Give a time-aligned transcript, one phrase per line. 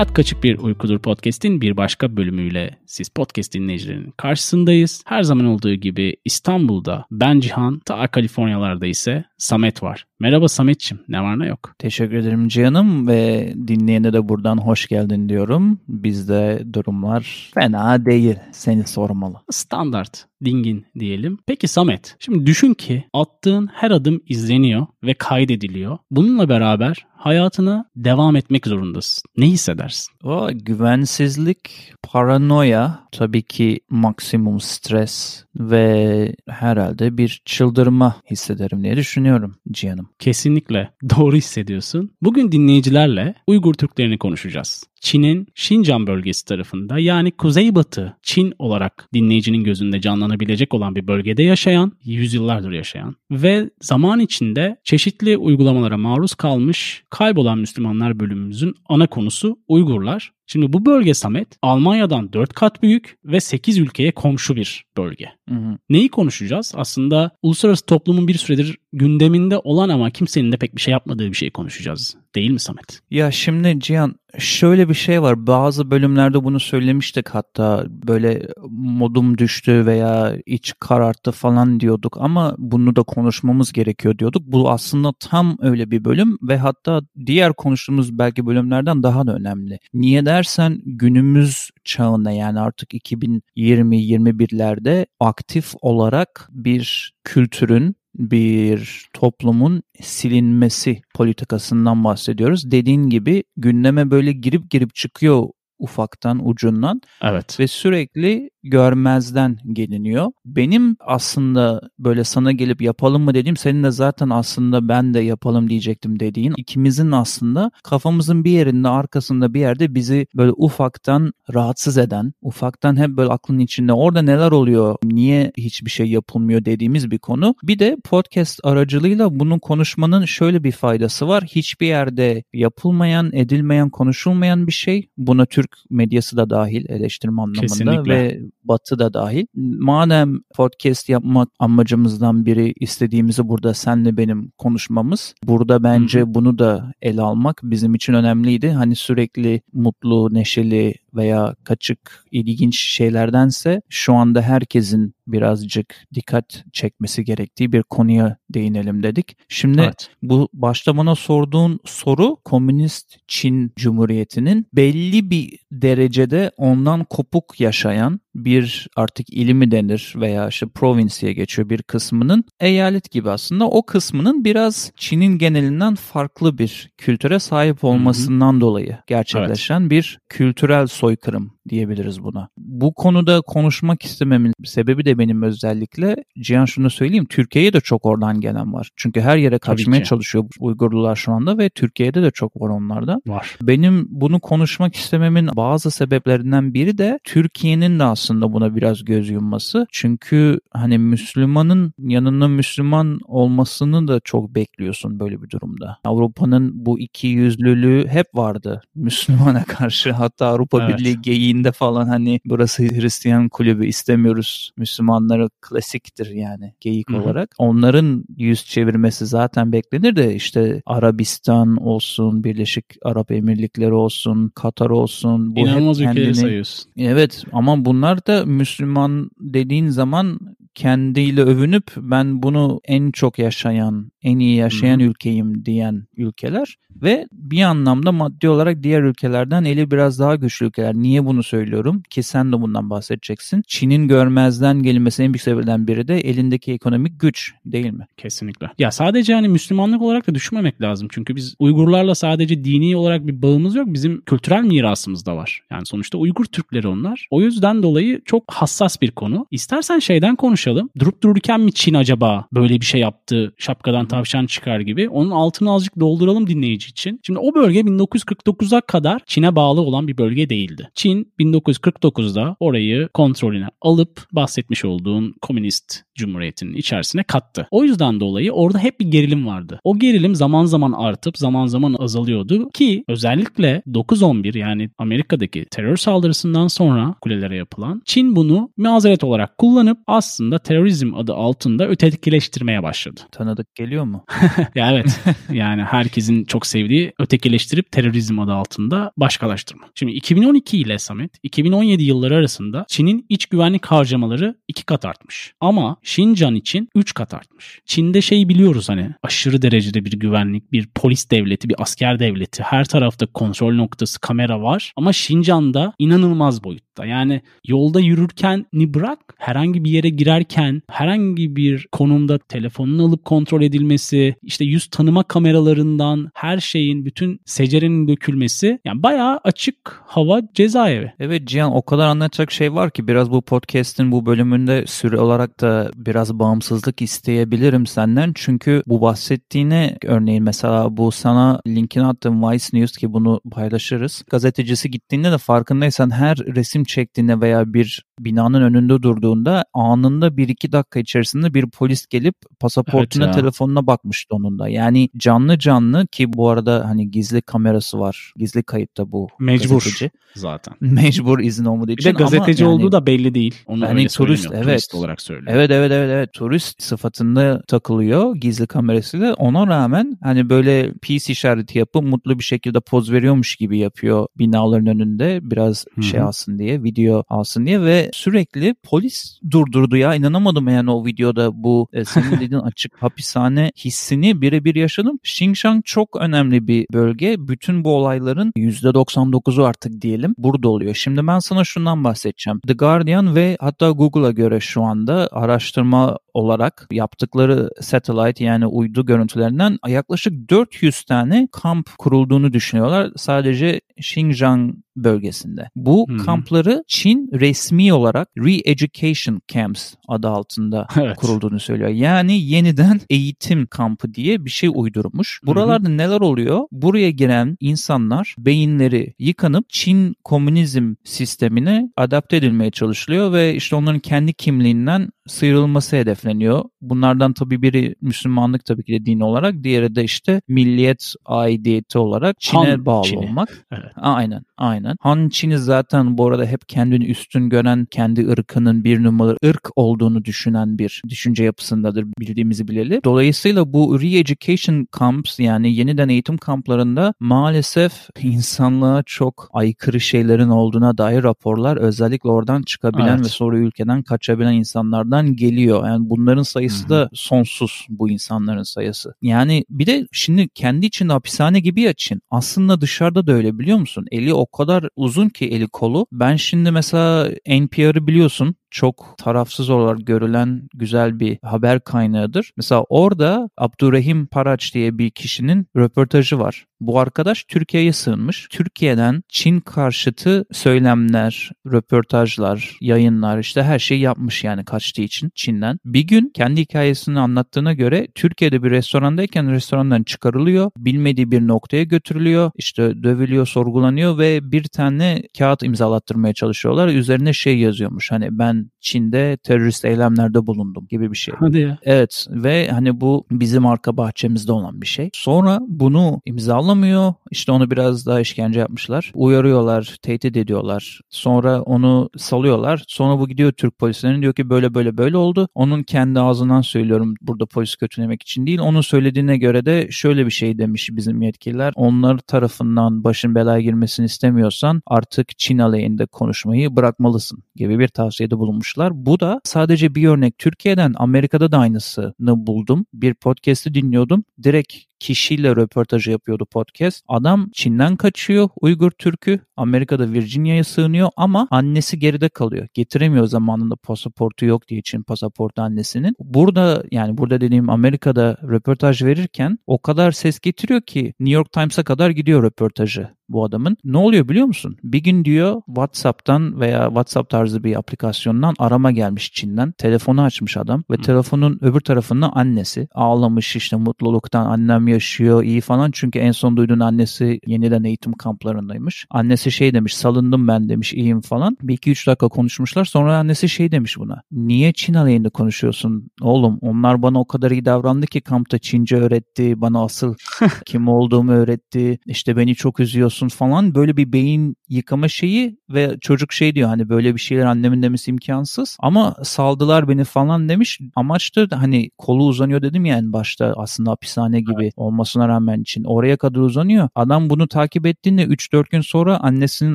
[0.00, 5.02] Hayat Kaçık Bir Uykudur Podcast'in bir başka bölümüyle siz podcast dinleyicilerinin karşısındayız.
[5.06, 10.04] Her zaman olduğu gibi İstanbul'da ben Cihan, ta Kaliforniyalarda ise Samet var.
[10.20, 11.74] Merhaba Sametçim, ne var ne yok?
[11.78, 15.78] Teşekkür ederim Cihan'ım ve dinleyene de buradan hoş geldin diyorum.
[15.88, 19.36] Bizde durumlar fena değil, seni sormalı.
[19.50, 21.38] Standart, dingin diyelim.
[21.46, 25.98] Peki Samet, şimdi düşün ki attığın her adım izleniyor ve kaydediliyor.
[26.10, 29.22] Bununla beraber hayatına devam etmek zorundasın.
[29.36, 30.14] Ne hissedersin?
[30.24, 39.29] O güvensizlik, paranoya, tabii ki maksimum stres ve herhalde bir çıldırma hissederim diye düşünüyorum
[39.70, 40.08] Cihan'ım.
[40.18, 42.10] Kesinlikle doğru hissediyorsun.
[42.22, 44.84] Bugün dinleyicilerle Uygur Türklerini konuşacağız.
[45.00, 51.92] Çin'in Şincan bölgesi tarafında yani Kuzeybatı Çin olarak dinleyicinin gözünde canlanabilecek olan bir bölgede yaşayan,
[52.04, 60.32] yüzyıllardır yaşayan ve zaman içinde çeşitli uygulamalara maruz kalmış kaybolan Müslümanlar bölümümüzün ana konusu Uygurlar.
[60.46, 65.32] Şimdi bu bölge Samet Almanya'dan 4 kat büyük ve 8 ülkeye komşu bir bölge.
[65.48, 65.78] Hı hı.
[65.90, 66.72] Neyi konuşacağız?
[66.76, 71.36] Aslında uluslararası toplumun bir süredir gündeminde olan ama kimsenin de pek bir şey yapmadığı bir
[71.36, 72.16] şey konuşacağız.
[72.34, 73.00] Değil mi Samet?
[73.10, 75.46] Ya şimdi Cihan şöyle bir şey var.
[75.46, 82.96] Bazı bölümlerde bunu söylemiştik hatta böyle modum düştü veya iç kararttı falan diyorduk ama bunu
[82.96, 84.42] da konuşmamız gerekiyor diyorduk.
[84.46, 89.78] Bu aslında tam öyle bir bölüm ve hatta diğer konuştuğumuz belki bölümlerden daha da önemli.
[89.94, 102.04] Niye dersen günümüz çağında yani artık 2020-21'lerde aktif olarak bir kültürün bir toplumun silinmesi politikasından
[102.04, 102.70] bahsediyoruz.
[102.70, 105.46] Dediğin gibi gündeme böyle girip girip çıkıyor
[105.78, 107.00] ufaktan ucundan.
[107.22, 107.60] Evet.
[107.60, 110.26] Ve sürekli görmezden geliniyor.
[110.44, 115.70] Benim aslında böyle sana gelip yapalım mı dediğim senin de zaten aslında ben de yapalım
[115.70, 122.32] diyecektim dediğin ikimizin aslında kafamızın bir yerinde arkasında bir yerde bizi böyle ufaktan rahatsız eden,
[122.42, 127.54] ufaktan hep böyle aklın içinde orada neler oluyor, niye hiçbir şey yapılmıyor dediğimiz bir konu.
[127.62, 131.44] Bir de podcast aracılığıyla bunu konuşmanın şöyle bir faydası var.
[131.44, 135.08] Hiçbir yerde yapılmayan, edilmeyen, konuşulmayan bir şey.
[135.16, 138.14] Buna Türk medyası da dahil eleştirme anlamında Kesinlikle.
[138.14, 139.46] ve Batı da dahil.
[139.80, 145.34] Madem podcast yapmak amacımızdan biri istediğimizi burada senle benim konuşmamız.
[145.46, 148.70] Burada bence bunu da ele almak bizim için önemliydi.
[148.70, 157.72] Hani sürekli mutlu, neşeli veya kaçık, ilginç şeylerdense şu anda herkesin birazcık dikkat çekmesi gerektiği
[157.72, 159.36] bir konuya değinelim dedik.
[159.48, 160.10] Şimdi evet.
[160.22, 168.88] bu başta bana sorduğun soru Komünist Çin Cumhuriyeti'nin belli bir derecede ondan kopuk yaşayan bir
[168.96, 174.92] artık ilimi denir veya işte provinsiye geçiyor bir kısmının eyalet gibi aslında o kısmının biraz
[174.96, 178.60] Çin'in genelinden farklı bir kültüre sahip olmasından Hı-hı.
[178.60, 179.90] dolayı gerçekleşen evet.
[179.90, 182.48] bir kültürel soykırım diyebiliriz buna.
[182.58, 188.40] Bu konuda konuşmak istememin sebebi de benim özellikle Cihan şunu söyleyeyim Türkiye'ye de çok oradan
[188.40, 188.90] gelen var.
[188.96, 193.20] Çünkü her yere kaçmaya çalışıyor Uygurlular şu anda ve Türkiye'de de çok var onlarda.
[193.26, 193.56] Var.
[193.62, 199.86] Benim bunu konuşmak istememin bazı sebeplerinden biri de Türkiye'nin de aslında buna biraz göz yumması.
[199.92, 205.98] Çünkü hani Müslümanın yanında Müslüman olmasını da çok bekliyorsun böyle bir durumda.
[206.04, 210.12] Avrupa'nın bu iki yüzlülüğü hep vardı Müslümana karşı.
[210.12, 210.98] Hatta Avrupa evet.
[210.98, 217.22] Birliği geyiğinde falan hani burası Hristiyan kulübü istemiyoruz Müslümanları klasiktir yani geyik Hı-hı.
[217.22, 217.54] olarak.
[217.58, 225.56] Onların yüz çevirmesi zaten beklenir de işte Arabistan olsun, Birleşik Arap Emirlikleri olsun, Katar olsun.
[225.56, 226.34] Bu İnanılmaz hep kendini...
[226.34, 226.90] sayıyorsun.
[226.96, 230.38] Evet ama bunlar da Müslüman dediğin zaman
[230.74, 235.08] kendiyle övünüp ben bunu en çok yaşayan, en iyi yaşayan Hı-hı.
[235.08, 240.94] ülkeyim diyen ülkeler ve bir anlamda maddi olarak diğer ülkelerden eli biraz daha güçlü ülkeler.
[240.94, 242.02] Niye bunu söylüyorum?
[242.10, 243.62] Ki sen de bundan bahsedeceksin.
[243.66, 248.06] Çin'in görmezden gelinmesi en büyük sebeplerden biri de elindeki ekonomik güç değil mi?
[248.16, 248.70] Kesinlikle.
[248.78, 251.08] Ya sadece hani Müslümanlık olarak da düşünmemek lazım.
[251.10, 253.86] Çünkü biz Uygurlarla sadece dini olarak bir bağımız yok.
[253.88, 255.62] Bizim kültürel mirasımız da var.
[255.70, 257.26] Yani sonuçta Uygur Türkleri onlar.
[257.30, 259.46] O yüzden dolayı çok hassas bir konu.
[259.50, 260.90] İstersen şeyden konuşalım.
[260.98, 263.52] Durup dururken mi Çin acaba böyle bir şey yaptı?
[263.58, 265.08] Şapkadan tavşan çıkar gibi.
[265.08, 267.20] Onun altını azıcık dolduralım dinleyici için.
[267.26, 270.90] Şimdi o bölge 1949'a kadar Çin'e bağlı olan bir bölge değildi.
[270.94, 277.68] Çin 1949'da orayı kontrolüne alıp bahsetmiş olduğun komünist cumhuriyetinin içerisine kattı.
[277.70, 279.80] O yüzden dolayı orada hep bir gerilim vardı.
[279.84, 286.68] O gerilim zaman zaman artıp zaman zaman azalıyordu ki özellikle 9-11 yani Amerika'daki terör saldırısından
[286.68, 293.20] sonra kulelere yapılan Çin bunu mazeret olarak kullanıp aslında terörizm adı altında ötekileştirmeye başladı.
[293.32, 294.24] Tanıdık geliyor oluyor mu?
[294.74, 295.20] ya evet.
[295.52, 299.86] yani herkesin çok sevdiği ötekileştirip terörizm adı altında başkalaştırma.
[299.94, 305.54] Şimdi 2012 ile Samet 2017 yılları arasında Çin'in iç güvenlik harcamaları iki kat artmış.
[305.60, 307.80] Ama Şincan için üç kat artmış.
[307.86, 312.62] Çin'de şey biliyoruz hani aşırı derecede bir güvenlik, bir polis devleti, bir asker devleti.
[312.62, 314.92] Her tarafta kontrol noktası, kamera var.
[314.96, 317.06] Ama Şincan'da inanılmaz boyutta.
[317.06, 323.62] Yani yolda yürürken ni bırak herhangi bir yere girerken herhangi bir konumda telefonunu alıp kontrol
[323.62, 331.12] edilmesi, işte yüz tanıma kameralarından her şeyin bütün secerenin dökülmesi yani bayağı açık hava cezaevi.
[331.18, 335.60] Evet Cihan o kadar anlatacak şey var ki biraz bu podcast'in bu bölümünde süre olarak
[335.60, 338.32] da biraz bağımsızlık isteyebilirim senden.
[338.34, 344.24] Çünkü bu bahsettiğine örneğin mesela bu sana linkini attığım Vice News ki bunu paylaşırız.
[344.30, 350.72] Gazetecisi gittiğinde de farkındaysan her resim çektiğinde veya bir binanın önünde durduğunda anında bir iki
[350.72, 354.68] dakika içerisinde bir polis gelip pasaportuna evet telefonuna bakmıştı onun da.
[354.68, 358.32] Yani canlı canlı ki bu arada hani gizli kamerası var.
[358.36, 360.10] Gizli kayıtta bu Mecbur gazeteci.
[360.34, 360.74] zaten.
[360.80, 362.12] Mecbur izin olmadığı için.
[362.12, 363.54] Bir de gazeteci ama olduğu yani, da belli değil.
[363.66, 364.64] Onu yani turist, evet.
[364.64, 365.56] turist olarak söylüyor.
[365.56, 369.34] Evet evet evet evet turist sıfatında takılıyor gizli kamerasıyla.
[369.34, 374.86] Ona rağmen hani böyle peace işareti yapıp mutlu bir şekilde poz veriyormuş gibi yapıyor binaların
[374.86, 376.04] önünde biraz Hı-hı.
[376.04, 381.62] şey alsın diye video alsın diye ve sürekli polis durdurdu ya inanamadım yani o videoda
[381.62, 385.18] bu e, senin dediğin açık hapishane hissini birebir yaşadım.
[385.24, 387.36] Xinjiang çok önemli bir bölge.
[387.38, 390.94] Bütün bu olayların %99'u artık diyelim burada oluyor.
[390.94, 392.60] Şimdi ben sana şundan bahsedeceğim.
[392.66, 399.78] The Guardian ve hatta Google'a göre şu anda araştırma olarak yaptıkları satellite yani uydu görüntülerinden
[399.88, 403.10] yaklaşık 400 tane kamp kurulduğunu düşünüyorlar.
[403.16, 405.68] Sadece Xinjiang bölgesinde.
[405.76, 406.18] Bu hmm.
[406.18, 407.99] kampları Çin resmi olarak
[408.38, 411.16] Re-Education Camps adı altında evet.
[411.16, 411.90] kurulduğunu söylüyor.
[411.90, 415.40] Yani yeniden eğitim kampı diye bir şey uydurmuş.
[415.46, 416.60] Buralarda neler oluyor?
[416.72, 424.32] Buraya giren insanlar beyinleri yıkanıp Çin komünizm sistemine adapte edilmeye çalışılıyor ve işte onların kendi
[424.32, 426.64] kimliğinden sıyrılması hedefleniyor.
[426.80, 432.40] Bunlardan tabii biri Müslümanlık tabii ki de din olarak, diğeri de işte milliyet aidiyeti olarak
[432.40, 433.18] Çin'e Han bağlı Çin'i.
[433.18, 433.66] olmak.
[433.72, 433.92] Evet.
[433.96, 434.96] Aynen, aynen.
[435.00, 440.24] Han Çin'i zaten bu arada hep kendini üstün gören, kendi ırkının bir numaralı ırk olduğunu
[440.24, 443.00] düşünen bir düşünce yapısındadır bildiğimizi bileli.
[443.04, 451.22] Dolayısıyla bu re-education camps yani yeniden eğitim kamplarında maalesef insanlığa çok aykırı şeylerin olduğuna dair
[451.22, 453.20] raporlar özellikle oradan çıkabilen evet.
[453.20, 455.86] ve sonra ülkeden kaçabilen insanlardan geliyor.
[455.86, 456.88] Yani bunların sayısı Hı-hı.
[456.88, 459.14] da sonsuz bu insanların sayısı.
[459.22, 462.22] Yani bir de şimdi kendi içinde hapishane gibi ya Çin.
[462.30, 464.06] Aslında dışarıda da öyle biliyor musun?
[464.10, 466.06] Eli o kadar uzun ki eli kolu.
[466.12, 472.52] Ben şimdi mesela NPR'ı biliyorsun çok tarafsız olarak görülen güzel bir haber kaynağıdır.
[472.56, 476.64] Mesela orada Abdurrahim Paraç diye bir kişinin röportajı var.
[476.80, 478.46] Bu arkadaş Türkiye'ye sığınmış.
[478.50, 485.78] Türkiye'den Çin karşıtı söylemler, röportajlar, yayınlar işte her şeyi yapmış yani kaçtığı için Çin'den.
[485.84, 490.70] Bir gün kendi hikayesini anlattığına göre Türkiye'de bir restorandayken restorandan çıkarılıyor.
[490.76, 492.50] Bilmediği bir noktaya götürülüyor.
[492.56, 496.88] İşte dövülüyor, sorgulanıyor ve bir tane kağıt imzalattırmaya çalışıyorlar.
[496.88, 501.34] Üzerine şey yazıyormuş hani ben ähm, Çin'de terörist eylemlerde bulundum gibi bir şey.
[501.38, 501.78] Hadi ya.
[501.82, 505.10] Evet ve hani bu bizim arka bahçemizde olan bir şey.
[505.14, 507.14] Sonra bunu imzalamıyor.
[507.30, 509.12] İşte onu biraz daha işkence yapmışlar.
[509.14, 511.00] Uyarıyorlar, tehdit ediyorlar.
[511.10, 512.84] Sonra onu salıyorlar.
[512.88, 515.48] Sonra bu gidiyor Türk polislerine diyor ki böyle böyle böyle oldu.
[515.54, 518.58] Onun kendi ağzından söylüyorum burada polis kötülemek için değil.
[518.58, 521.72] Onun söylediğine göre de şöyle bir şey demiş bizim yetkililer.
[521.76, 528.69] Onlar tarafından başın belaya girmesini istemiyorsan artık Çin aleyhinde konuşmayı bırakmalısın gibi bir tavsiyede bulunmuş
[528.76, 529.06] bulmuşlar.
[529.06, 530.38] Bu da sadece bir örnek.
[530.38, 532.86] Türkiye'den Amerika'da da aynısını buldum.
[532.94, 534.24] Bir podcast'i dinliyordum.
[534.42, 537.04] Direkt kişiyle röportajı yapıyordu podcast.
[537.08, 539.40] Adam Çin'den kaçıyor Uygur Türk'ü.
[539.56, 542.68] Amerika'da Virginia'ya sığınıyor ama annesi geride kalıyor.
[542.74, 546.14] Getiremiyor zamanında pasaportu yok diye Çin pasaportu annesinin.
[546.20, 551.84] Burada yani burada dediğim Amerika'da röportaj verirken o kadar ses getiriyor ki New York Times'a
[551.84, 553.76] kadar gidiyor röportajı bu adamın.
[553.84, 554.76] Ne oluyor biliyor musun?
[554.84, 559.72] Bir gün diyor WhatsApp'tan veya WhatsApp tarzı bir aplikasyondan arama gelmiş Çin'den.
[559.72, 565.90] Telefonu açmış adam ve telefonun öbür tarafında annesi ağlamış işte mutluluktan annem yaşıyor iyi falan.
[565.90, 569.06] Çünkü en son duyduğun annesi yeniden eğitim kamplarındaymış.
[569.10, 571.56] Annesi şey demiş salındım ben demiş iyiyim falan.
[571.62, 572.84] Bir iki üç dakika konuşmuşlar.
[572.84, 574.22] Sonra annesi şey demiş buna.
[574.32, 576.10] Niye Çin aleyhinde konuşuyorsun?
[576.20, 579.60] Oğlum onlar bana o kadar iyi davrandı ki kampta Çince öğretti.
[579.60, 580.14] Bana asıl
[580.66, 581.98] kim olduğumu öğretti.
[582.06, 583.74] İşte beni çok üzüyorsun falan.
[583.74, 588.10] Böyle bir beyin yıkama şeyi ve çocuk şey diyor hani böyle bir şeyler annemin demesi
[588.10, 588.76] imkansız.
[588.80, 590.80] Ama saldılar beni falan demiş.
[590.96, 594.74] Amaç da hani kolu uzanıyor dedim ya en başta aslında hapishane gibi evet.
[594.80, 595.84] Olmasına rağmen için.
[595.84, 596.88] Oraya kadar uzanıyor.
[596.94, 599.74] Adam bunu takip ettiğinde 3-4 gün sonra annesinin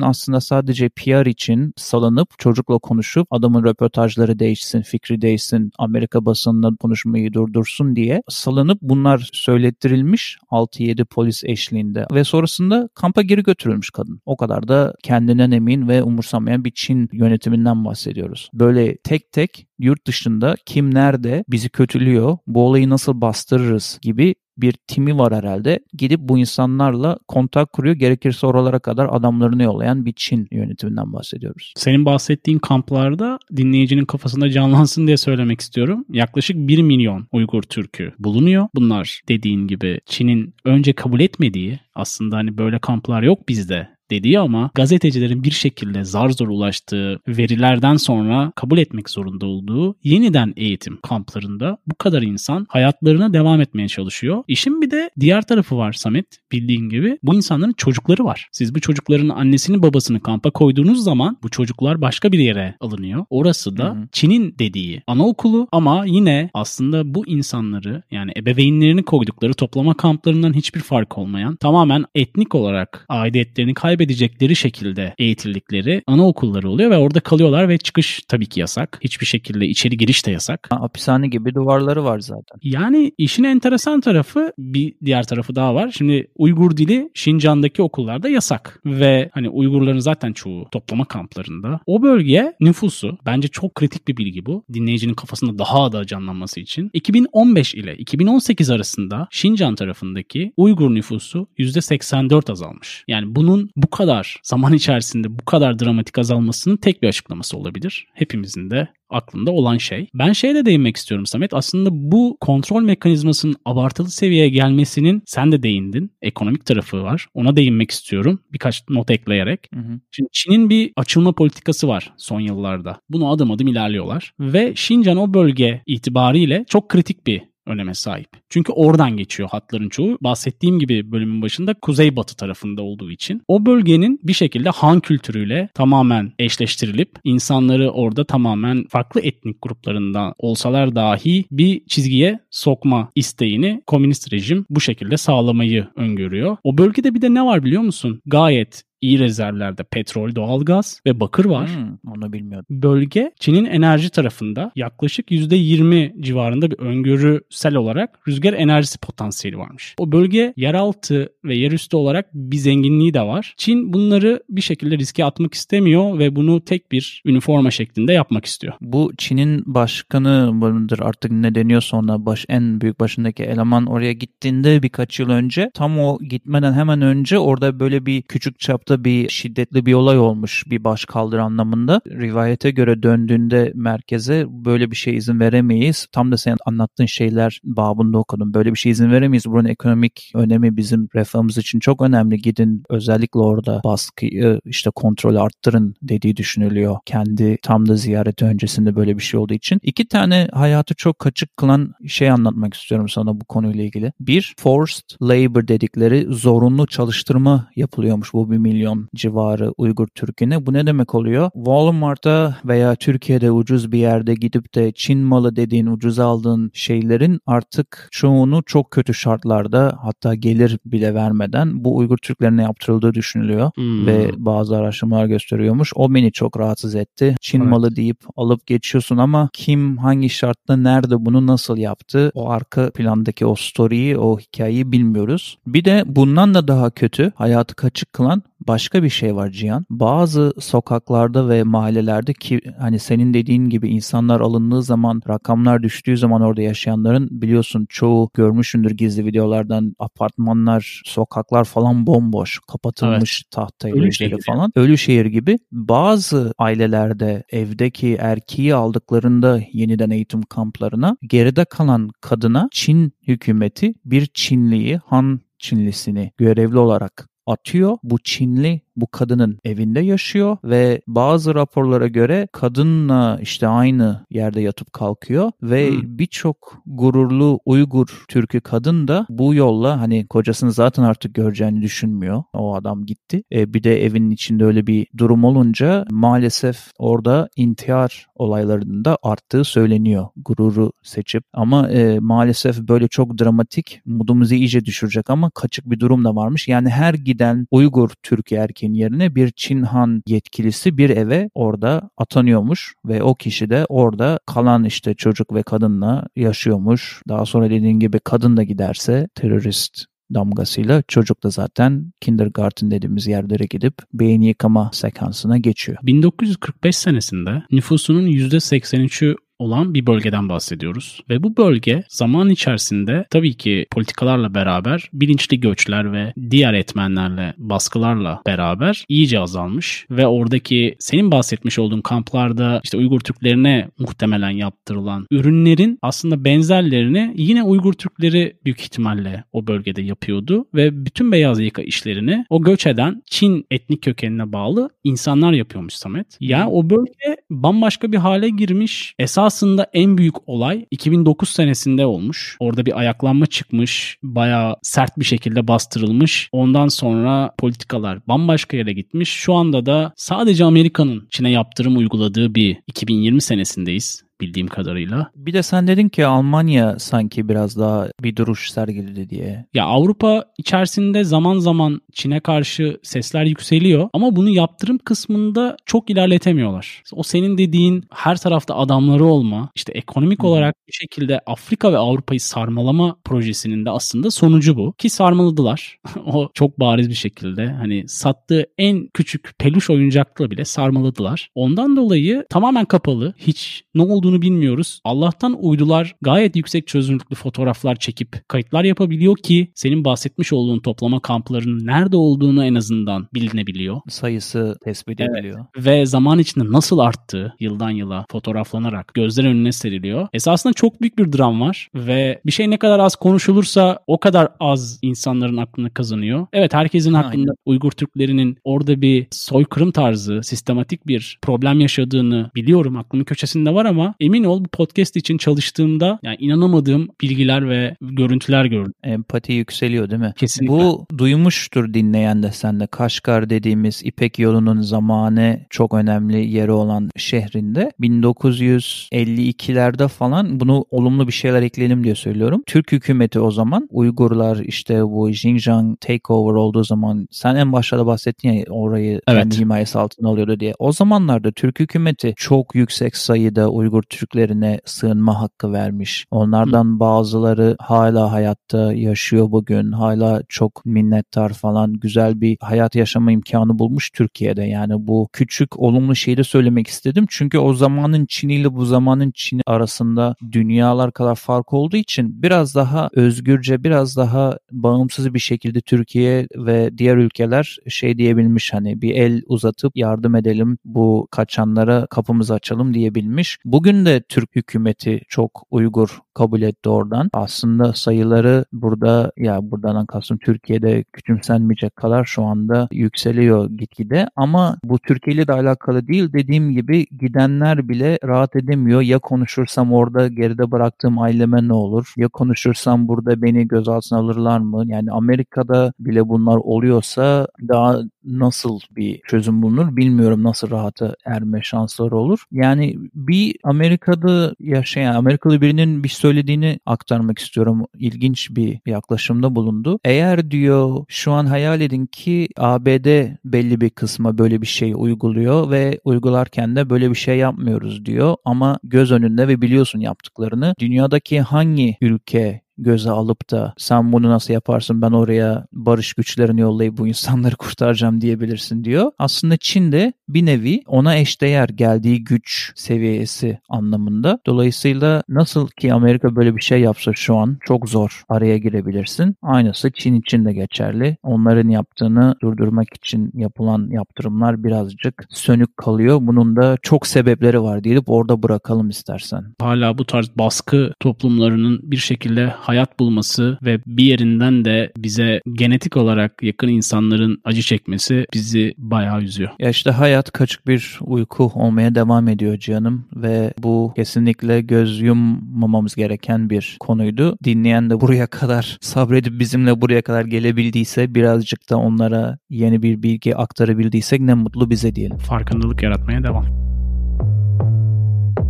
[0.00, 7.32] aslında sadece PR için salınıp çocukla konuşup adamın röportajları değişsin, fikri değişsin, Amerika basınına konuşmayı
[7.32, 14.20] durdursun diye salınıp bunlar söylettirilmiş 6-7 polis eşliğinde ve sonrasında kampa geri götürülmüş kadın.
[14.26, 18.50] O kadar da kendinden emin ve umursamayan bir Çin yönetiminden bahsediyoruz.
[18.54, 24.72] Böyle tek tek yurt dışında kim nerede bizi kötülüyor, bu olayı nasıl bastırırız gibi bir
[24.72, 25.80] timi var herhalde.
[25.98, 27.94] Gidip bu insanlarla kontak kuruyor.
[27.94, 31.72] Gerekirse oralara kadar adamlarını yollayan bir Çin yönetiminden bahsediyoruz.
[31.76, 36.04] Senin bahsettiğin kamplarda dinleyicinin kafasında canlansın diye söylemek istiyorum.
[36.12, 38.68] Yaklaşık 1 milyon Uygur Türk'ü bulunuyor.
[38.74, 44.70] Bunlar dediğin gibi Çin'in önce kabul etmediği aslında hani böyle kamplar yok bizde dediği ama
[44.74, 51.78] gazetecilerin bir şekilde zar zor ulaştığı verilerden sonra kabul etmek zorunda olduğu yeniden eğitim kamplarında
[51.86, 54.44] bu kadar insan hayatlarına devam etmeye çalışıyor.
[54.48, 58.48] İşin bir de diğer tarafı var Samet bildiğin gibi bu insanların çocukları var.
[58.52, 63.24] Siz bu çocukların annesini babasını kampa koyduğunuz zaman bu çocuklar başka bir yere alınıyor.
[63.30, 70.52] Orası da Çin'in dediği anaokulu ama yine aslında bu insanları yani ebeveynlerini koydukları toplama kamplarından
[70.52, 77.20] hiçbir fark olmayan tamamen etnik olarak aidiyetlerini kaybettikleri kaybedecekleri şekilde eğitildikleri anaokulları oluyor ve orada
[77.20, 78.98] kalıyorlar ve çıkış tabii ki yasak.
[79.04, 80.68] Hiçbir şekilde içeri giriş de yasak.
[80.70, 82.58] hapishane gibi duvarları var zaten.
[82.62, 85.90] Yani işin enteresan tarafı bir diğer tarafı daha var.
[85.96, 91.80] Şimdi Uygur dili Şincan'daki okullarda yasak ve hani Uygurların zaten çoğu toplama kamplarında.
[91.86, 94.64] O bölge nüfusu bence çok kritik bir bilgi bu.
[94.72, 96.90] Dinleyicinin kafasında daha da canlanması için.
[96.92, 103.04] 2015 ile 2018 arasında Şincan tarafındaki Uygur nüfusu %84 azalmış.
[103.08, 108.06] Yani bunun bu bu kadar zaman içerisinde bu kadar dramatik azalmasının tek bir açıklaması olabilir.
[108.14, 110.08] Hepimizin de aklında olan şey.
[110.14, 111.54] Ben şeyle değinmek istiyorum Samet.
[111.54, 116.10] Aslında bu kontrol mekanizmasının abartılı seviyeye gelmesinin sen de değindin.
[116.22, 117.26] Ekonomik tarafı var.
[117.34, 118.38] Ona değinmek istiyorum.
[118.52, 119.68] Birkaç not ekleyerek.
[119.74, 120.00] Hı hı.
[120.10, 123.00] Şimdi Çin'in bir açılma politikası var son yıllarda.
[123.08, 124.32] Bunu adım adım ilerliyorlar.
[124.40, 128.28] Ve Şincan o bölge itibariyle çok kritik bir öneme sahip.
[128.48, 130.18] Çünkü oradan geçiyor hatların çoğu.
[130.20, 133.42] Bahsettiğim gibi bölümün başında kuzeybatı tarafında olduğu için.
[133.48, 140.94] O bölgenin bir şekilde Han kültürüyle tamamen eşleştirilip insanları orada tamamen farklı etnik gruplarından olsalar
[140.94, 146.56] dahi bir çizgiye sokma isteğini komünist rejim bu şekilde sağlamayı öngörüyor.
[146.64, 148.20] O bölgede bir de ne var biliyor musun?
[148.26, 151.70] Gayet iyi rezervlerde petrol, doğalgaz ve bakır var.
[151.76, 152.66] Hmm, onu bilmiyordum.
[152.70, 159.94] Bölge Çin'in enerji tarafında yaklaşık %20 civarında bir öngörüsel olarak rüzgar enerjisi potansiyeli varmış.
[159.98, 163.54] O bölge yeraltı ve yerüstü olarak bir zenginliği de var.
[163.56, 168.74] Çin bunları bir şekilde riske atmak istemiyor ve bunu tek bir üniforma şeklinde yapmak istiyor.
[168.80, 174.82] Bu Çin'in başkanı mıdır artık ne deniyorsa ona baş, en büyük başındaki eleman oraya gittiğinde
[174.82, 179.86] birkaç yıl önce tam o gitmeden hemen önce orada böyle bir küçük çapta bir şiddetli
[179.86, 182.00] bir olay olmuş bir baş kaldır anlamında.
[182.06, 186.06] Rivayete göre döndüğünde merkeze böyle bir şey izin veremeyiz.
[186.12, 188.54] Tam da senin anlattığın şeyler babında okudum.
[188.54, 189.46] Böyle bir şey izin veremeyiz.
[189.46, 192.38] Buranın ekonomik önemi bizim refahımız için çok önemli.
[192.38, 196.96] Gidin özellikle orada baskıyı işte kontrolü arttırın dediği düşünülüyor.
[197.06, 199.80] Kendi tam da ziyareti öncesinde böyle bir şey olduğu için.
[199.82, 204.12] iki tane hayatı çok kaçık kılan şey anlatmak istiyorum sana bu konuyla ilgili.
[204.20, 210.66] Bir, forced labor dedikleri zorunlu çalıştırma yapılıyormuş bu bir milyon milyon civarı Uygur Türk'üne.
[210.66, 211.50] Bu ne demek oluyor?
[211.54, 218.08] Walmart'a veya Türkiye'de ucuz bir yerde gidip de Çin malı dediğin ucuz aldığın şeylerin artık
[218.10, 224.06] çoğunu çok kötü şartlarda hatta gelir bile vermeden bu Uygur Türklerine yaptırıldığı düşünülüyor hmm.
[224.06, 225.92] ve bazı araştırmalar gösteriyormuş.
[225.94, 227.36] O beni çok rahatsız etti.
[227.40, 227.70] Çin evet.
[227.70, 233.46] malı deyip alıp geçiyorsun ama kim hangi şartta nerede bunu nasıl yaptı o arka plandaki
[233.46, 235.58] o story'yi o hikayeyi bilmiyoruz.
[235.66, 239.86] Bir de bundan da daha kötü hayatı kaçık kılan başka bir şey var Cihan.
[239.90, 246.42] Bazı sokaklarda ve mahallelerde ki hani senin dediğin gibi insanlar alındığı zaman rakamlar düştüğü zaman
[246.42, 253.50] orada yaşayanların biliyorsun çoğu görmüşündür gizli videolardan apartmanlar, sokaklar falan bomboş, kapatılmış evet.
[253.50, 254.72] tahtayla Ölü şehir falan.
[254.76, 255.58] Ölü şehir gibi.
[255.72, 265.00] Bazı ailelerde evdeki erkeği aldıklarında yeniden eğitim kamplarına geride kalan kadına Çin hükümeti bir Çinliyi,
[265.06, 267.98] Han Çinlisini görevli olarak atıyor.
[268.02, 274.92] Bu Çinli bu kadının evinde yaşıyor ve bazı raporlara göre kadınla işte aynı yerde yatıp
[274.92, 276.18] kalkıyor ve hmm.
[276.18, 282.42] birçok gururlu Uygur Türk'ü kadın da bu yolla hani kocasını zaten artık göreceğini düşünmüyor.
[282.52, 283.42] O adam gitti.
[283.52, 289.64] E, bir de evinin içinde öyle bir durum olunca maalesef orada intihar olaylarının da arttığı
[289.64, 290.28] söyleniyor.
[290.36, 296.24] Gururu seçip ama e, maalesef böyle çok dramatik modumuzu iyice düşürecek ama kaçık bir durum
[296.24, 296.68] da varmış.
[296.68, 302.10] Yani her giden Uygur Türk erkeği erkeğin yerine bir Çin Han yetkilisi bir eve orada
[302.16, 307.22] atanıyormuş ve o kişi de orada kalan işte çocuk ve kadınla yaşıyormuş.
[307.28, 313.64] Daha sonra dediğin gibi kadın da giderse terörist damgasıyla çocuk da zaten kindergarten dediğimiz yerlere
[313.70, 315.98] gidip beyin yıkama sekansına geçiyor.
[316.02, 321.20] 1945 senesinde nüfusunun %83'ü olan bir bölgeden bahsediyoruz.
[321.30, 328.42] Ve bu bölge zaman içerisinde tabii ki politikalarla beraber bilinçli göçler ve diğer etmenlerle, baskılarla
[328.46, 335.98] beraber iyice azalmış ve oradaki senin bahsetmiş olduğun kamplarda işte Uygur Türklerine muhtemelen yaptırılan ürünlerin
[336.02, 342.46] aslında benzerlerini yine Uygur Türkleri büyük ihtimalle o bölgede yapıyordu ve bütün beyaz yaka işlerini
[342.50, 346.26] o göç eden Çin etnik kökenine bağlı insanlar yapıyormuş Samet.
[346.40, 349.14] Yani o bölge bambaşka bir hale girmiş.
[349.18, 352.56] Esas aslında en büyük olay 2009 senesinde olmuş.
[352.60, 354.18] Orada bir ayaklanma çıkmış.
[354.22, 356.48] Bayağı sert bir şekilde bastırılmış.
[356.52, 359.30] Ondan sonra politikalar bambaşka yere gitmiş.
[359.30, 365.30] Şu anda da sadece Amerika'nın Çin'e yaptırım uyguladığı bir 2020 senesindeyiz bildiğim kadarıyla.
[365.36, 369.66] Bir de sen dedin ki Almanya sanki biraz daha bir duruş sergiledi diye.
[369.74, 377.02] Ya Avrupa içerisinde zaman zaman Çin'e karşı sesler yükseliyor ama bunu yaptırım kısmında çok ilerletemiyorlar.
[377.12, 380.48] O senin dediğin her tarafta adamları olma, işte ekonomik hmm.
[380.48, 384.92] olarak bir şekilde Afrika ve Avrupa'yı sarmalama projesinin de aslında sonucu bu.
[384.92, 385.98] Ki sarmaladılar.
[386.26, 391.50] o çok bariz bir şekilde hani sattığı en küçük peluş oyuncakla bile sarmaladılar.
[391.54, 393.34] Ondan dolayı tamamen kapalı.
[393.38, 395.00] Hiç ne oldu olduğunu bilmiyoruz.
[395.04, 401.86] Allah'tan uydular gayet yüksek çözünürlüklü fotoğraflar çekip kayıtlar yapabiliyor ki senin bahsetmiş olduğun toplama kamplarının
[401.86, 404.00] nerede olduğunu en azından bilinebiliyor.
[404.08, 405.66] Sayısı tespit ediliyor.
[405.76, 405.86] Evet.
[405.86, 410.28] Ve zaman içinde nasıl arttığı yıldan yıla fotoğraflanarak gözler önüne seriliyor.
[410.32, 414.48] Esasında çok büyük bir dram var ve bir şey ne kadar az konuşulursa o kadar
[414.60, 416.46] az insanların aklını kazanıyor.
[416.52, 417.28] Evet herkesin Aynen.
[417.28, 423.84] aklında Uygur Türklerinin orada bir soykırım tarzı, sistematik bir problem yaşadığını biliyorum aklımın köşesinde var
[423.84, 428.92] ama emin ol bu podcast için çalıştığımda yani inanamadığım bilgiler ve görüntüler gördüm.
[429.04, 430.32] Empati yükseliyor değil mi?
[430.36, 430.74] Kesinlikle.
[430.74, 437.10] Bu duymuştur dinleyen de sen de Kaşgar dediğimiz İpek yolunun zamanı çok önemli yeri olan
[437.16, 442.62] şehrinde 1952'lerde falan bunu olumlu bir şeyler ekleyelim diye söylüyorum.
[442.66, 448.06] Türk hükümeti o zaman Uygurlar işte bu Xinjiang takeover olduğu zaman sen en başta da
[448.06, 449.42] bahsettin ya orayı evet.
[449.42, 450.74] kendi himayesi altına alıyordu diye.
[450.78, 456.26] O zamanlarda Türk hükümeti çok yüksek sayıda Uygur Türklerine sığınma hakkı vermiş.
[456.30, 459.92] Onlardan bazıları hala hayatta yaşıyor bugün.
[459.92, 464.62] Hala çok minnettar falan güzel bir hayat yaşama imkanı bulmuş Türkiye'de.
[464.62, 467.26] Yani bu küçük olumlu şeyi de söylemek istedim.
[467.28, 472.74] Çünkü o zamanın Çin ile bu zamanın Çin arasında dünyalar kadar fark olduğu için biraz
[472.74, 479.14] daha özgürce, biraz daha bağımsız bir şekilde Türkiye ve diğer ülkeler şey diyebilmiş hani bir
[479.14, 483.58] el uzatıp yardım edelim bu kaçanlara kapımızı açalım diyebilmiş.
[483.64, 487.30] Bugün Bugün de Türk hükümeti çok Uygur kabul etti oradan.
[487.32, 494.98] Aslında sayıları burada ya buradan kastım Türkiye'de küçümsenmeyecek kadar şu anda yükseliyor gitgide ama bu
[494.98, 496.32] Türkiye ile de alakalı değil.
[496.32, 499.00] Dediğim gibi gidenler bile rahat edemiyor.
[499.00, 502.12] Ya konuşursam orada geride bıraktığım aileme ne olur?
[502.16, 504.82] Ya konuşursam burada beni gözaltına alırlar mı?
[504.86, 512.16] Yani Amerika'da bile bunlar oluyorsa daha nasıl bir çözüm bulunur bilmiyorum nasıl rahata erme şansları
[512.16, 512.44] olur.
[512.52, 517.86] Yani bir Amerika'da yaşayan Amerikalı birinin bir söylediğini aktarmak istiyorum.
[517.98, 519.98] İlginç bir yaklaşımda bulundu.
[520.04, 523.06] Eğer diyor şu an hayal edin ki ABD
[523.44, 528.36] belli bir kısma böyle bir şey uyguluyor ve uygularken de böyle bir şey yapmıyoruz diyor
[528.44, 534.54] ama göz önünde ve biliyorsun yaptıklarını dünyadaki hangi ülke göze alıp da sen bunu nasıl
[534.54, 539.12] yaparsın ben oraya barış güçlerini yollayıp bu insanları kurtaracağım diyebilirsin diyor.
[539.18, 544.38] Aslında Çin de bir nevi ona eşdeğer geldiği güç seviyesi anlamında.
[544.46, 549.36] Dolayısıyla nasıl ki Amerika böyle bir şey yapsa şu an çok zor araya girebilirsin.
[549.42, 551.16] Aynısı Çin için de geçerli.
[551.22, 556.18] Onların yaptığını durdurmak için yapılan yaptırımlar birazcık sönük kalıyor.
[556.22, 559.44] Bunun da çok sebepleri var deyip orada bırakalım istersen.
[559.60, 565.96] Hala bu tarz baskı toplumlarının bir şekilde hayat bulması ve bir yerinden de bize genetik
[565.96, 569.50] olarak yakın insanların acı çekmesi bizi bayağı üzüyor.
[569.58, 575.94] Ya işte hayat kaçık bir uyku olmaya devam ediyor canım ve bu kesinlikle göz yummamamız
[575.94, 577.36] gereken bir konuydu.
[577.44, 583.36] Dinleyen de buraya kadar sabredip bizimle buraya kadar gelebildiyse birazcık da onlara yeni bir bilgi
[583.36, 585.16] aktarabildiysek ne mutlu bize diyelim.
[585.18, 586.55] Farkındalık yaratmaya devam.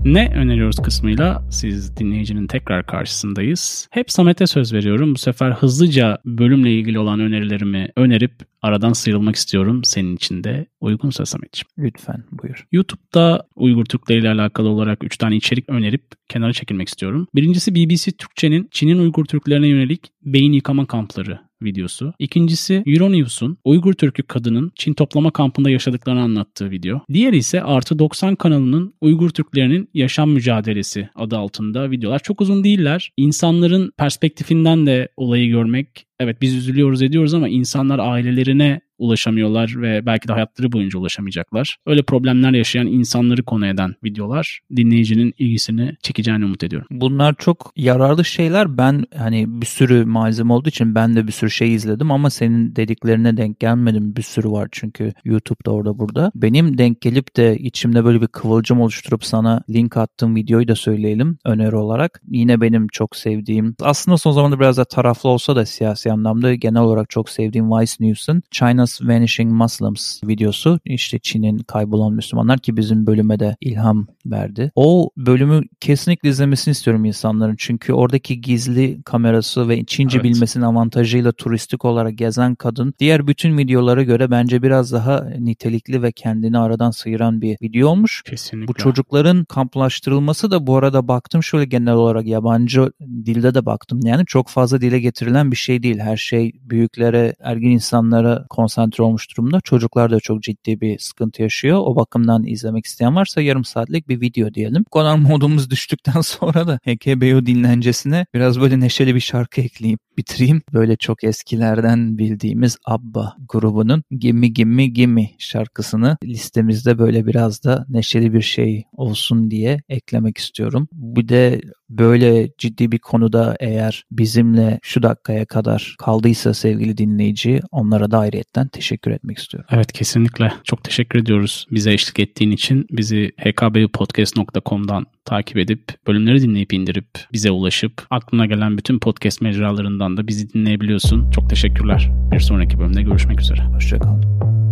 [0.07, 3.89] Ne öneriyoruz kısmıyla siz dinleyicinin tekrar karşısındayız.
[3.91, 5.15] Hep Samet'e söz veriyorum.
[5.15, 9.85] Bu sefer hızlıca bölümle ilgili olan önerilerimi önerip aradan sıyrılmak istiyorum.
[9.85, 11.67] Senin için de uygunsa Samet'ciğim.
[11.79, 12.67] Lütfen buyur.
[12.73, 17.27] YouTube'da Uygur Türkleri ile alakalı olarak 3 tane içerik önerip kenara çekilmek istiyorum.
[17.35, 22.13] Birincisi BBC Türkçe'nin Çin'in Uygur Türklerine yönelik beyin yıkama kampları videosu.
[22.19, 27.01] İkincisi Euronews'un Uygur Türk'ü kadının Çin toplama kampında yaşadıklarını anlattığı video.
[27.13, 32.19] Diğeri ise Artı 90 kanalının Uygur Türklerinin yaşam mücadelesi adı altında videolar.
[32.19, 33.13] Çok uzun değiller.
[33.17, 40.29] İnsanların perspektifinden de olayı görmek evet biz üzülüyoruz ediyoruz ama insanlar ailelerine ulaşamıyorlar ve belki
[40.29, 41.77] de hayatları boyunca ulaşamayacaklar.
[41.87, 46.89] Öyle problemler yaşayan insanları konu eden videolar dinleyicinin ilgisini çekeceğini umut ediyorum.
[46.91, 48.79] Bunlar çok yararlı şeyler.
[48.79, 52.77] Ben hani bir sürü malzeme olduğu için ben de bir sürü şey izledim ama senin
[52.77, 54.17] dediklerine denk gelmedim.
[54.17, 56.33] Bir sürü var çünkü YouTube'da orada burada.
[56.35, 61.39] Benim denk gelip de içimde böyle bir kıvılcım oluşturup sana link attığım videoyu da söyleyelim
[61.45, 62.23] öneri olarak.
[62.31, 66.83] Yine benim çok sevdiğim aslında son zamanda biraz da taraflı olsa da siyasi anlamda genel
[66.83, 70.81] olarak çok sevdiğim Vice News'un China China's Vanishing Muslims videosu.
[70.85, 74.73] İşte Çin'in kaybolan Müslümanlar ki bizim bölüme de ilham verdi.
[74.75, 77.55] O bölümü kesinlikle izlemesini istiyorum insanların.
[77.59, 80.25] Çünkü oradaki gizli kamerası ve Çince evet.
[80.25, 86.13] bilmesinin avantajıyla turistik olarak gezen kadın diğer bütün videolara göre bence biraz daha nitelikli ve
[86.13, 88.23] kendini aradan sıyıran bir video olmuş.
[88.23, 88.69] Kesinlikle.
[88.69, 94.01] Bu çocukların kamplaştırılması da bu arada baktım şöyle genel olarak yabancı dilde de baktım.
[94.05, 95.99] Yani çok fazla dile getirilen bir şey değil.
[95.99, 99.61] Her şey büyüklere, ergin insanlara konsantre konsantre olmuş durumda.
[99.61, 101.79] Çocuklar da çok ciddi bir sıkıntı yaşıyor.
[101.79, 104.85] O bakımdan izlemek isteyen varsa yarım saatlik bir video diyelim.
[104.87, 110.63] Bu kadar modumuz düştükten sonra da HKBO dinlencesine biraz böyle neşeli bir şarkı ekleyip bitireyim.
[110.73, 118.33] Böyle çok eskilerden bildiğimiz ABBA grubunun Gimme Gimme Gimme şarkısını listemizde böyle biraz da neşeli
[118.33, 120.89] bir şey olsun diye eklemek istiyorum.
[120.93, 128.11] Bir de böyle ciddi bir konuda eğer bizimle şu dakikaya kadar kaldıysa sevgili dinleyici onlara
[128.11, 129.69] da ayrıyetten teşekkür etmek istiyorum.
[129.73, 130.53] Evet kesinlikle.
[130.65, 132.87] Çok teşekkür ediyoruz bize eşlik ettiğin için.
[132.91, 140.27] Bizi hkbpodcast.com'dan takip edip bölümleri dinleyip indirip bize ulaşıp aklına gelen bütün podcast mecralarından da
[140.27, 141.31] bizi dinleyebiliyorsun.
[141.31, 142.11] Çok teşekkürler.
[142.33, 143.65] Bir sonraki bölümde görüşmek üzere.
[143.65, 144.66] Hoşçakalın.